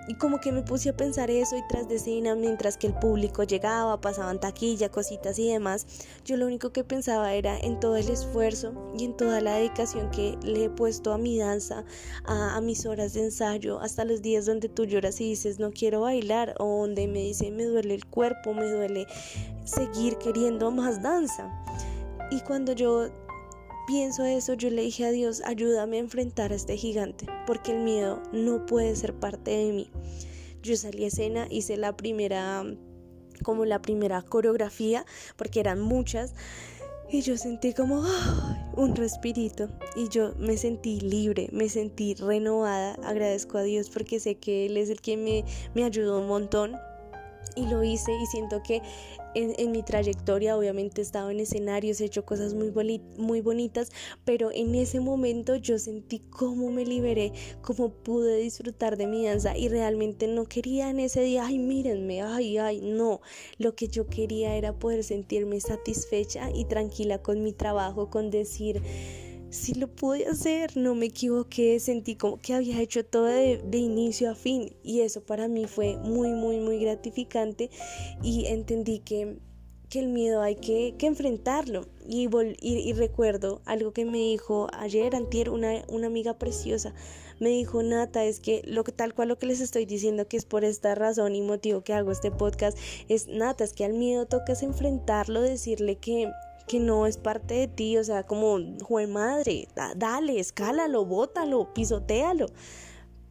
Y 0.09 0.15
como 0.15 0.39
que 0.39 0.51
me 0.51 0.63
puse 0.63 0.89
a 0.89 0.97
pensar 0.97 1.29
eso 1.29 1.55
y 1.55 1.61
tras 1.67 1.88
de 1.88 1.97
escena, 1.97 2.33
mientras 2.33 2.77
que 2.77 2.88
el 2.88 2.95
público 2.95 3.43
llegaba, 3.43 4.01
pasaban 4.01 4.39
taquilla, 4.39 4.89
cositas 4.89 5.38
y 5.38 5.51
demás, 5.51 5.85
yo 6.25 6.35
lo 6.35 6.47
único 6.47 6.71
que 6.71 6.83
pensaba 6.83 7.35
era 7.35 7.59
en 7.59 7.79
todo 7.79 7.95
el 7.95 8.09
esfuerzo 8.09 8.73
y 8.97 9.05
en 9.05 9.15
toda 9.15 9.39
la 9.39 9.53
dedicación 9.53 10.09
que 10.09 10.35
le 10.41 10.63
he 10.63 10.69
puesto 10.71 11.13
a 11.13 11.19
mi 11.19 11.38
danza, 11.38 11.85
a, 12.25 12.59
mis 12.61 12.85
horas 12.85 13.13
de 13.13 13.23
ensayo, 13.25 13.79
hasta 13.79 14.05
los 14.05 14.21
días 14.21 14.45
donde 14.45 14.69
tú 14.69 14.85
lloras 14.85 15.19
y 15.21 15.29
dices 15.29 15.59
no 15.59 15.71
quiero 15.71 16.01
bailar 16.01 16.55
o 16.59 16.81
donde 16.81 17.07
me 17.07 17.19
dice 17.19 17.51
me 17.51 17.65
duele 17.65 17.95
el 17.95 18.05
cuerpo, 18.05 18.53
me 18.53 18.69
duele 18.69 19.07
seguir 19.63 20.17
queriendo 20.17 20.71
más 20.71 21.01
danza. 21.01 21.51
Y 22.31 22.41
cuando 22.41 22.73
yo 22.73 23.09
pienso 23.87 24.23
eso, 24.23 24.53
yo 24.53 24.69
le 24.69 24.83
dije 24.83 25.05
a 25.05 25.11
Dios, 25.11 25.41
ayúdame 25.45 25.97
a 25.97 26.01
enfrentar 26.01 26.51
a 26.51 26.55
este 26.55 26.77
gigante, 26.77 27.25
porque 27.47 27.71
el 27.71 27.79
miedo 27.79 28.21
no 28.31 28.67
puede 28.67 28.95
ser 28.95 29.15
parte 29.15 29.49
de 29.49 29.71
mí. 29.71 29.91
Yo 30.61 30.75
salí 30.75 31.05
a 31.05 31.07
escena, 31.07 31.47
hice 31.49 31.75
la 31.75 31.97
primera, 31.97 32.63
como 33.43 33.65
la 33.65 33.81
primera 33.81 34.21
coreografía, 34.21 35.05
porque 35.37 35.59
eran 35.59 35.81
muchas, 35.81 36.35
y 37.11 37.21
yo 37.21 37.37
sentí 37.37 37.73
como 37.73 38.03
un 38.75 38.95
respirito 38.95 39.69
y 39.95 40.09
yo 40.09 40.33
me 40.37 40.57
sentí 40.57 40.99
libre, 40.99 41.49
me 41.51 41.69
sentí 41.69 42.13
renovada. 42.15 42.95
Agradezco 43.03 43.57
a 43.57 43.63
Dios 43.63 43.89
porque 43.89 44.19
sé 44.19 44.35
que 44.35 44.67
Él 44.67 44.77
es 44.77 44.89
el 44.89 45.01
que 45.01 45.17
me, 45.17 45.43
me 45.73 45.83
ayudó 45.83 46.19
un 46.19 46.27
montón 46.27 46.75
y 47.55 47.65
lo 47.65 47.83
hice 47.83 48.11
y 48.11 48.25
siento 48.27 48.61
que 48.63 48.81
en, 49.36 49.71
mi 49.71 49.83
trayectoria 49.83 50.57
obviamente 50.57 51.01
he 51.01 51.03
estado 51.03 51.29
en 51.29 51.39
escenarios, 51.39 52.01
he 52.01 52.05
hecho 52.05 52.25
cosas 52.25 52.53
muy, 52.53 52.71
muy 53.17 53.41
bonitas, 53.41 53.91
pero 54.25 54.51
en 54.51 54.75
ese 54.75 55.00
momento 55.00 55.55
yo 55.55 55.77
sentí 55.79 56.19
cómo 56.19 56.71
me 56.71 56.86
liberé, 56.86 57.33
cómo 57.62 57.89
pude 57.89 58.38
disfrutar 58.38 58.98
de 58.98 59.07
mi 59.07 59.25
danza 59.25 59.57
y 59.57 59.69
realmente 59.69 60.27
no 60.27 60.45
quería 60.45 60.89
en 60.89 61.00
ese 61.00 61.21
día, 61.21 61.45
ay 61.45 61.59
mírenme, 61.59 62.21
ay, 62.21 62.57
ay, 62.57 62.81
no, 62.81 63.21
lo 63.57 63.75
que 63.75 63.88
yo 63.88 64.07
quería 64.07 64.55
era 64.55 64.77
poder 64.77 65.03
sentirme 65.03 65.59
satisfecha 65.59 66.50
y 66.53 66.65
tranquila 66.65 67.21
con 67.21 67.43
mi 67.43 67.53
trabajo, 67.53 68.09
con 68.09 68.29
decir 68.29 68.81
sí 69.49 69.73
lo 69.73 69.87
pude 69.87 70.27
hacer, 70.27 70.77
no 70.77 70.95
me 70.95 71.07
equivoqué, 71.07 71.79
sentí 71.79 72.15
como 72.15 72.37
que 72.37 72.53
había 72.53 72.81
hecho 72.81 73.05
todo 73.05 73.25
de, 73.25 73.77
inicio 73.77 74.31
a 74.31 74.35
fin 74.35 74.75
y 74.83 75.01
eso 75.01 75.21
para 75.21 75.47
mí 75.47 75.65
fue 75.65 75.97
muy, 75.97 76.31
muy, 76.31 76.59
muy 76.59 76.79
gratificante 76.79 77.69
y 78.21 78.45
entendí 78.45 78.99
que, 78.99 79.37
que 79.89 79.99
el 79.99 80.09
miedo 80.09 80.41
hay 80.41 80.55
que, 80.55 80.95
que 80.97 81.07
enfrentarlo. 81.07 81.87
Y, 82.07 82.27
y, 82.59 82.93
recuerdo 82.93 83.61
algo 83.65 83.93
que 83.93 84.03
me 84.05 84.17
dijo 84.17 84.67
ayer, 84.73 85.15
antier, 85.15 85.49
una, 85.51 85.83
una 85.87 86.07
amiga 86.07 86.39
preciosa, 86.39 86.93
me 87.39 87.49
dijo 87.49 87.83
Nata, 87.83 88.25
es 88.25 88.39
que 88.39 88.63
lo 88.65 88.83
que 88.83 88.91
tal 88.91 89.13
cual 89.13 89.29
lo 89.29 89.39
que 89.39 89.45
les 89.45 89.61
estoy 89.61 89.85
diciendo 89.85 90.27
que 90.27 90.37
es 90.37 90.45
por 90.45 90.63
esta 90.63 90.95
razón 90.95 91.35
y 91.35 91.41
motivo 91.41 91.81
que 91.81 91.93
hago 91.93 92.11
este 92.11 92.31
podcast 92.31 92.77
es 93.07 93.27
Nata, 93.27 93.63
es 93.63 93.73
que 93.73 93.85
al 93.85 93.93
miedo 93.93 94.25
tocas 94.25 94.63
enfrentarlo, 94.63 95.41
decirle 95.41 95.97
que 95.97 96.31
que 96.69 96.79
no 96.79 97.07
es 97.07 97.17
parte 97.17 97.55
de 97.55 97.67
ti, 97.67 97.97
o 97.97 98.03
sea, 98.03 98.27
como, 98.27 98.59
juez 98.83 99.09
madre, 99.09 99.67
dale, 99.95 100.39
escálalo, 100.39 101.03
bótalo, 101.03 101.73
pisotealo. 101.73 102.45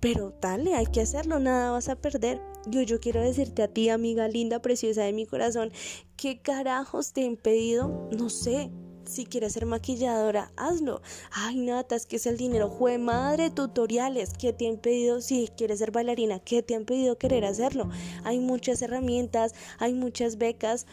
Pero 0.00 0.34
dale, 0.40 0.74
hay 0.74 0.86
que 0.86 1.00
hacerlo, 1.00 1.38
nada 1.38 1.70
vas 1.70 1.88
a 1.88 1.94
perder. 1.94 2.42
Yo, 2.66 2.82
yo 2.82 2.98
quiero 2.98 3.20
decirte 3.20 3.62
a 3.62 3.68
ti, 3.68 3.90
amiga 3.90 4.26
linda, 4.26 4.60
preciosa 4.60 5.04
de 5.04 5.12
mi 5.12 5.24
corazón, 5.24 5.70
¿qué 6.16 6.40
carajos 6.42 7.12
te 7.12 7.20
ha 7.20 7.26
impedido? 7.26 8.08
No 8.10 8.28
sé, 8.28 8.72
si 9.04 9.24
quieres 9.24 9.52
ser 9.52 9.66
maquilladora, 9.66 10.50
hazlo. 10.56 11.00
Ay, 11.30 11.60
Nata, 11.60 11.94
es 11.94 12.06
que 12.06 12.16
es 12.16 12.26
el 12.26 12.38
dinero. 12.38 12.68
Jue 12.68 12.98
madre, 12.98 13.50
tutoriales. 13.50 14.32
¿Qué 14.36 14.52
te 14.52 14.66
ha 14.66 14.68
impedido? 14.68 15.20
Si 15.20 15.48
quieres 15.56 15.78
ser 15.78 15.92
bailarina, 15.92 16.40
¿qué 16.40 16.64
te 16.64 16.74
ha 16.74 16.78
impedido 16.78 17.18
querer 17.18 17.44
hacerlo? 17.44 17.88
Hay 18.24 18.40
muchas 18.40 18.82
herramientas, 18.82 19.54
hay 19.78 19.94
muchas 19.94 20.38
becas. 20.38 20.86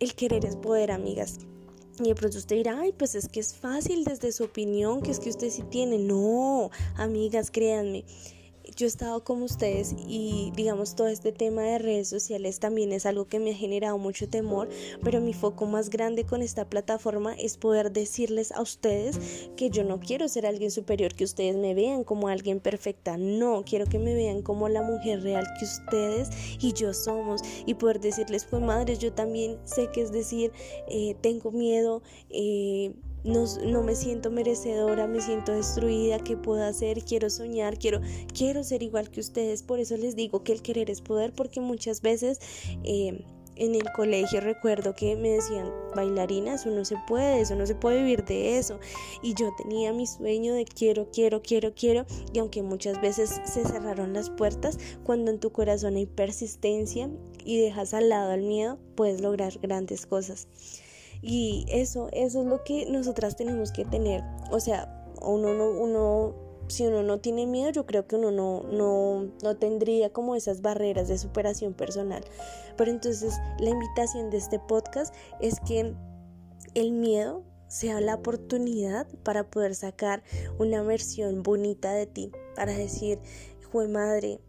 El 0.00 0.14
querer 0.14 0.46
es 0.46 0.56
poder, 0.56 0.90
amigas. 0.90 1.38
Y 1.98 2.08
de 2.08 2.14
pronto 2.14 2.36
usted 2.36 2.56
dirá, 2.56 2.78
ay, 2.78 2.92
pues 2.92 3.14
es 3.14 3.28
que 3.28 3.40
es 3.40 3.54
fácil 3.54 4.04
desde 4.04 4.30
su 4.30 4.44
opinión, 4.44 5.00
que 5.00 5.10
es 5.10 5.18
que 5.18 5.30
usted 5.30 5.50
sí 5.50 5.62
tiene. 5.62 5.98
No, 5.98 6.70
amigas, 6.96 7.50
créanme, 7.50 8.04
yo 8.76 8.84
he 8.84 8.88
estado 8.88 9.24
como 9.24 9.46
ustedes 9.46 9.94
y 10.06 10.52
digamos 10.54 10.94
todo 10.94 11.08
este 11.08 11.32
tema 11.32 11.62
de 11.62 11.78
redes 11.78 12.08
sociales 12.08 12.60
también 12.60 12.92
es 12.92 13.06
algo 13.06 13.26
que 13.26 13.38
me 13.38 13.52
ha 13.52 13.54
generado 13.54 13.96
mucho 13.96 14.28
temor, 14.28 14.68
pero 15.02 15.22
mi 15.22 15.32
foco 15.32 15.64
más 15.64 15.88
grande 15.88 16.24
con 16.24 16.42
esta 16.42 16.68
plataforma 16.68 17.34
es 17.34 17.56
poder 17.56 17.90
decirles 17.90 18.52
a 18.52 18.60
ustedes 18.60 19.48
que 19.56 19.70
yo 19.70 19.82
no 19.82 19.98
quiero 19.98 20.28
ser 20.28 20.44
alguien 20.44 20.70
superior, 20.70 21.14
que 21.14 21.24
ustedes 21.24 21.56
me 21.56 21.74
vean 21.74 22.04
como 22.04 22.28
alguien 22.28 22.60
perfecta, 22.60 23.16
no, 23.16 23.64
quiero 23.64 23.86
que 23.86 23.98
me 23.98 24.14
vean 24.14 24.42
como 24.42 24.68
la 24.68 24.82
mujer 24.82 25.22
real 25.22 25.46
que 25.58 25.64
ustedes 25.64 26.28
y 26.60 26.74
yo 26.74 26.92
somos. 26.92 27.40
Y 27.64 27.74
poder 27.74 28.00
decirles, 28.00 28.44
pues 28.44 28.62
madres, 28.62 28.98
yo 28.98 29.12
también 29.12 29.58
sé 29.64 29.88
que 29.90 30.02
es 30.02 30.12
decir, 30.12 30.52
eh, 30.88 31.16
tengo 31.22 31.50
miedo, 31.50 32.02
eh, 32.28 32.92
no, 33.26 33.82
me 33.82 33.94
siento 33.94 34.30
merecedora, 34.30 35.06
me 35.06 35.20
siento 35.20 35.52
destruida, 35.52 36.18
¿qué 36.18 36.36
puedo 36.36 36.64
hacer? 36.64 37.02
Quiero 37.04 37.28
soñar, 37.30 37.78
quiero, 37.78 38.00
quiero 38.32 38.64
ser 38.64 38.82
igual 38.82 39.10
que 39.10 39.20
ustedes. 39.20 39.62
Por 39.62 39.80
eso 39.80 39.96
les 39.96 40.16
digo 40.16 40.42
que 40.42 40.52
el 40.52 40.62
querer 40.62 40.90
es 40.90 41.00
poder, 41.00 41.32
porque 41.32 41.60
muchas 41.60 42.02
veces... 42.02 42.40
Eh, 42.84 43.24
en 43.58 43.74
el 43.74 43.90
colegio 43.92 44.40
recuerdo 44.40 44.94
que 44.94 45.16
me 45.16 45.30
decían, 45.30 45.72
bailarina, 45.94 46.54
eso 46.54 46.70
no 46.70 46.84
se 46.84 46.96
puede, 47.06 47.40
eso 47.40 47.56
no 47.56 47.66
se 47.66 47.74
puede 47.74 48.02
vivir 48.02 48.22
de 48.24 48.58
eso. 48.58 48.78
Y 49.22 49.34
yo 49.34 49.50
tenía 49.56 49.94
mi 49.94 50.06
sueño 50.06 50.52
de 50.52 50.66
quiero, 50.66 51.10
quiero, 51.10 51.40
quiero, 51.42 51.74
quiero. 51.74 52.04
Y 52.34 52.38
aunque 52.38 52.62
muchas 52.62 53.00
veces 53.00 53.40
se 53.44 53.64
cerraron 53.64 54.12
las 54.12 54.28
puertas, 54.28 54.78
cuando 55.04 55.30
en 55.30 55.40
tu 55.40 55.52
corazón 55.52 55.96
hay 55.96 56.04
persistencia 56.04 57.08
y 57.44 57.58
dejas 57.58 57.94
al 57.94 58.10
lado 58.10 58.32
el 58.32 58.42
miedo, 58.42 58.78
puedes 58.94 59.22
lograr 59.22 59.58
grandes 59.60 60.04
cosas. 60.04 60.48
Y 61.22 61.66
eso, 61.68 62.08
eso 62.12 62.40
es 62.40 62.46
lo 62.46 62.62
que 62.64 62.86
nosotras 62.86 63.36
tenemos 63.36 63.72
que 63.72 63.84
tener. 63.84 64.22
O 64.50 64.60
sea, 64.60 65.04
uno 65.22 65.54
no, 65.54 65.70
uno, 65.70 66.34
si 66.68 66.86
uno 66.86 67.02
no 67.02 67.18
tiene 67.18 67.46
miedo, 67.46 67.70
yo 67.70 67.86
creo 67.86 68.06
que 68.06 68.16
uno 68.16 68.30
no, 68.30 68.62
no, 68.64 69.30
no 69.42 69.56
tendría 69.56 70.12
como 70.12 70.36
esas 70.36 70.62
barreras 70.62 71.08
de 71.08 71.18
superación 71.18 71.74
personal. 71.74 72.24
Pero 72.76 72.90
entonces 72.90 73.34
la 73.58 73.70
invitación 73.70 74.30
de 74.30 74.38
este 74.38 74.58
podcast 74.58 75.14
es 75.40 75.60
que 75.60 75.94
el 76.74 76.92
miedo 76.92 77.42
sea 77.68 78.00
la 78.00 78.14
oportunidad 78.14 79.06
para 79.22 79.50
poder 79.50 79.74
sacar 79.74 80.22
una 80.58 80.82
versión 80.82 81.42
bonita 81.42 81.92
de 81.92 82.06
ti, 82.06 82.32
para 82.54 82.72
decir, 82.72 83.18
fue 83.72 83.88
madre, 83.88 84.40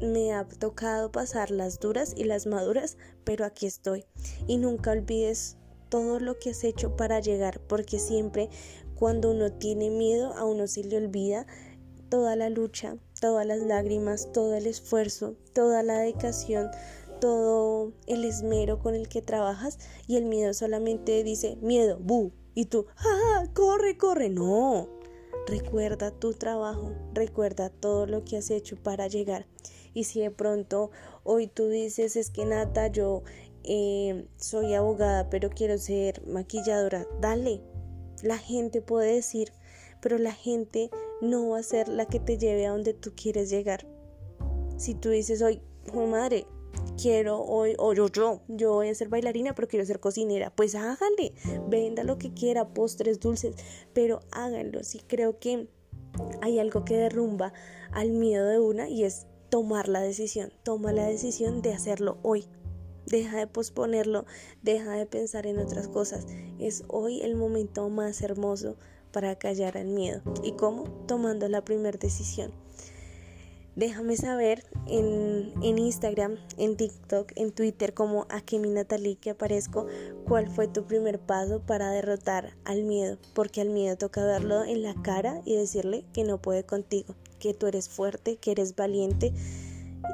me 0.00 0.32
ha 0.32 0.44
tocado 0.46 1.12
pasar 1.12 1.50
las 1.50 1.78
duras 1.78 2.14
y 2.16 2.24
las 2.24 2.46
maduras, 2.46 2.96
pero 3.24 3.44
aquí 3.44 3.66
estoy. 3.66 4.04
Y 4.46 4.56
nunca 4.56 4.90
olvides 4.90 5.56
todo 5.92 6.20
lo 6.20 6.38
que 6.38 6.48
has 6.48 6.64
hecho 6.64 6.96
para 6.96 7.20
llegar, 7.20 7.60
porque 7.68 7.98
siempre 7.98 8.48
cuando 8.94 9.30
uno 9.30 9.52
tiene 9.52 9.90
miedo 9.90 10.32
a 10.32 10.46
uno 10.46 10.66
se 10.66 10.82
le 10.82 10.96
olvida 10.96 11.46
toda 12.08 12.34
la 12.34 12.48
lucha, 12.48 12.96
todas 13.20 13.44
las 13.44 13.58
lágrimas, 13.58 14.32
todo 14.32 14.54
el 14.54 14.66
esfuerzo, 14.66 15.36
toda 15.52 15.82
la 15.82 15.98
dedicación, 15.98 16.70
todo 17.20 17.92
el 18.06 18.24
esmero 18.24 18.78
con 18.78 18.94
el 18.94 19.06
que 19.06 19.20
trabajas 19.20 19.78
y 20.06 20.16
el 20.16 20.24
miedo 20.24 20.54
solamente 20.54 21.22
dice 21.24 21.56
miedo, 21.60 21.98
bu, 22.00 22.32
y 22.54 22.64
tú, 22.64 22.86
¡ah! 22.96 23.44
¡Corre, 23.52 23.98
corre! 23.98 24.30
No, 24.30 24.88
recuerda 25.46 26.10
tu 26.10 26.32
trabajo, 26.32 26.94
recuerda 27.12 27.68
todo 27.68 28.06
lo 28.06 28.24
que 28.24 28.38
has 28.38 28.50
hecho 28.50 28.76
para 28.82 29.08
llegar. 29.08 29.46
Y 29.92 30.04
si 30.04 30.20
de 30.20 30.30
pronto 30.30 30.90
hoy 31.22 31.48
tú 31.48 31.68
dices, 31.68 32.16
es 32.16 32.30
que 32.30 32.46
Nata, 32.46 32.86
yo 32.86 33.24
eh, 33.64 34.26
soy 34.36 34.74
abogada 34.74 35.30
pero 35.30 35.50
quiero 35.50 35.78
ser 35.78 36.26
maquilladora, 36.26 37.06
dale. 37.20 37.62
La 38.22 38.38
gente 38.38 38.82
puede 38.82 39.14
decir, 39.14 39.52
pero 40.00 40.18
la 40.18 40.32
gente 40.32 40.90
no 41.20 41.50
va 41.50 41.58
a 41.58 41.62
ser 41.62 41.88
la 41.88 42.06
que 42.06 42.20
te 42.20 42.38
lleve 42.38 42.66
a 42.66 42.70
donde 42.70 42.94
tú 42.94 43.12
quieres 43.14 43.50
llegar. 43.50 43.86
Si 44.76 44.94
tú 44.94 45.10
dices 45.10 45.42
hoy, 45.42 45.60
madre, 45.94 46.46
quiero 47.00 47.40
hoy, 47.40 47.74
o 47.78 47.92
yo, 47.92 48.08
yo, 48.08 48.40
yo 48.48 48.74
voy 48.74 48.88
a 48.88 48.94
ser 48.94 49.08
bailarina, 49.08 49.54
pero 49.54 49.68
quiero 49.68 49.84
ser 49.84 50.00
cocinera, 50.00 50.54
pues 50.54 50.74
hágale, 50.74 51.32
venda 51.68 52.04
lo 52.04 52.18
que 52.18 52.32
quiera, 52.32 52.68
postres, 52.68 53.20
dulces, 53.20 53.54
pero 53.92 54.20
háganlo. 54.30 54.82
Sí 54.84 55.00
creo 55.06 55.38
que 55.38 55.68
hay 56.40 56.58
algo 56.58 56.84
que 56.84 56.96
derrumba 56.96 57.52
al 57.92 58.10
miedo 58.10 58.46
de 58.46 58.58
una 58.58 58.88
y 58.88 59.04
es 59.04 59.26
tomar 59.48 59.88
la 59.88 60.00
decisión, 60.00 60.52
toma 60.62 60.92
la 60.92 61.06
decisión 61.06 61.62
de 61.62 61.72
hacerlo 61.72 62.18
hoy. 62.22 62.46
Deja 63.06 63.38
de 63.38 63.46
posponerlo, 63.46 64.24
deja 64.62 64.92
de 64.92 65.06
pensar 65.06 65.46
en 65.46 65.58
otras 65.58 65.88
cosas. 65.88 66.26
Es 66.58 66.84
hoy 66.88 67.22
el 67.22 67.36
momento 67.36 67.88
más 67.88 68.22
hermoso 68.22 68.76
para 69.12 69.36
callar 69.36 69.76
al 69.76 69.88
miedo. 69.88 70.22
¿Y 70.42 70.52
cómo? 70.52 70.84
Tomando 71.06 71.48
la 71.48 71.64
primera 71.64 71.98
decisión. 71.98 72.52
Déjame 73.74 74.18
saber 74.18 74.64
en, 74.86 75.78
Instagram, 75.78 76.36
en 76.58 76.76
TikTok, 76.76 77.32
en 77.36 77.52
Twitter 77.52 77.94
como 77.94 78.26
Akemi 78.28 78.68
Natalie 78.68 79.16
que 79.16 79.30
aparezco 79.30 79.86
cuál 80.28 80.50
fue 80.50 80.68
tu 80.68 80.84
primer 80.84 81.18
paso 81.18 81.60
para 81.60 81.90
derrotar 81.90 82.54
al 82.66 82.82
miedo, 82.82 83.16
porque 83.32 83.62
al 83.62 83.70
miedo 83.70 83.96
toca 83.96 84.26
verlo 84.26 84.62
en 84.64 84.82
la 84.82 84.94
cara 85.00 85.40
y 85.46 85.56
decirle 85.56 86.04
que 86.12 86.22
no 86.22 86.36
puede 86.36 86.64
contigo, 86.64 87.14
que 87.38 87.54
tú 87.54 87.66
eres 87.66 87.88
fuerte, 87.88 88.36
que 88.36 88.50
eres 88.50 88.76
valiente 88.76 89.32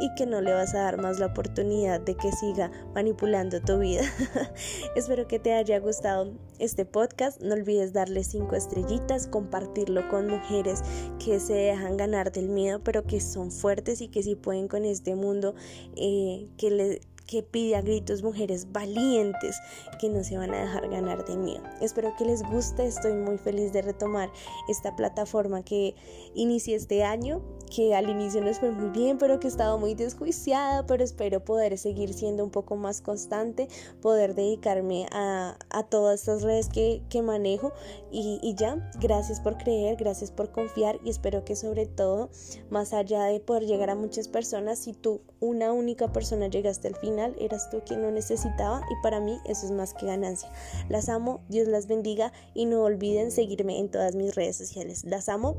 y 0.00 0.14
que 0.14 0.26
no 0.26 0.40
le 0.40 0.52
vas 0.52 0.74
a 0.74 0.82
dar 0.82 1.00
más 1.00 1.18
la 1.18 1.26
oportunidad 1.26 2.00
de 2.00 2.14
que 2.14 2.30
siga 2.32 2.70
manipulando 2.94 3.60
tu 3.60 3.78
vida. 3.78 4.02
Espero 4.96 5.26
que 5.26 5.38
te 5.38 5.54
haya 5.54 5.78
gustado 5.78 6.32
este 6.58 6.84
podcast. 6.84 7.40
No 7.40 7.54
olvides 7.54 7.92
darle 7.92 8.24
cinco 8.24 8.56
estrellitas, 8.56 9.26
compartirlo 9.26 10.08
con 10.08 10.28
mujeres 10.28 10.82
que 11.24 11.40
se 11.40 11.54
dejan 11.54 11.96
ganar 11.96 12.32
del 12.32 12.48
miedo, 12.48 12.80
pero 12.82 13.04
que 13.04 13.20
son 13.20 13.50
fuertes 13.50 14.00
y 14.00 14.08
que 14.08 14.22
sí 14.22 14.34
pueden 14.34 14.68
con 14.68 14.84
este 14.84 15.14
mundo 15.14 15.54
eh, 15.96 16.48
que 16.56 16.70
le 16.70 17.00
que 17.28 17.42
pide 17.42 17.76
a 17.76 17.82
gritos 17.82 18.22
mujeres 18.22 18.72
valientes 18.72 19.60
que 20.00 20.08
no 20.08 20.24
se 20.24 20.36
van 20.36 20.52
a 20.54 20.62
dejar 20.62 20.88
ganar 20.88 21.24
de 21.24 21.36
miedo. 21.36 21.62
Espero 21.80 22.14
que 22.16 22.24
les 22.24 22.42
guste, 22.42 22.86
estoy 22.86 23.12
muy 23.12 23.38
feliz 23.38 23.72
de 23.72 23.82
retomar 23.82 24.30
esta 24.68 24.96
plataforma 24.96 25.62
que 25.62 25.94
inicié 26.34 26.74
este 26.74 27.04
año, 27.04 27.42
que 27.74 27.94
al 27.94 28.08
inicio 28.08 28.40
no 28.40 28.52
fue 28.54 28.70
muy 28.70 28.88
bien, 28.90 29.18
pero 29.18 29.38
que 29.38 29.46
he 29.46 29.50
estado 29.50 29.78
muy 29.78 29.94
desjuiciada, 29.94 30.86
pero 30.86 31.04
espero 31.04 31.44
poder 31.44 31.76
seguir 31.76 32.14
siendo 32.14 32.42
un 32.42 32.50
poco 32.50 32.76
más 32.76 33.02
constante, 33.02 33.68
poder 34.00 34.34
dedicarme 34.34 35.06
a, 35.12 35.56
todas 35.90 36.20
estas 36.20 36.42
redes 36.42 36.68
que, 36.68 37.22
manejo 37.22 37.72
y, 38.10 38.38
y 38.42 38.54
ya, 38.54 38.90
gracias 39.00 39.40
por 39.40 39.58
creer, 39.58 39.96
gracias 39.96 40.30
por 40.30 40.50
confiar 40.50 40.98
y 41.04 41.10
espero 41.10 41.44
que 41.44 41.56
sobre 41.56 41.84
todo, 41.86 42.30
más 42.70 42.92
allá 42.92 43.24
de 43.24 43.40
poder 43.40 43.66
llegar 43.66 43.90
a 43.90 43.94
muchas 43.94 44.28
personas, 44.28 44.78
si 44.78 44.92
tú, 44.92 45.20
una 45.40 45.72
única 45.72 46.12
persona, 46.12 46.48
llegaste 46.48 46.88
al 46.88 46.96
eras 47.38 47.68
tú 47.70 47.82
quien 47.84 48.02
lo 48.02 48.10
necesitaba 48.10 48.82
y 48.90 49.02
para 49.02 49.20
mí 49.20 49.38
eso 49.44 49.66
es 49.66 49.72
más 49.72 49.94
que 49.94 50.06
ganancia. 50.06 50.50
Las 50.88 51.08
amo, 51.08 51.40
Dios 51.48 51.68
las 51.68 51.86
bendiga 51.86 52.32
y 52.54 52.66
no 52.66 52.82
olviden 52.82 53.30
seguirme 53.30 53.78
en 53.78 53.90
todas 53.90 54.14
mis 54.14 54.34
redes 54.34 54.56
sociales. 54.56 55.04
Las 55.04 55.28
amo 55.28 55.56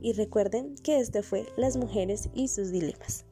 y 0.00 0.12
recuerden 0.12 0.74
que 0.76 0.98
este 0.98 1.22
fue 1.22 1.46
Las 1.56 1.76
mujeres 1.76 2.28
y 2.34 2.48
sus 2.48 2.70
dilemas. 2.70 3.24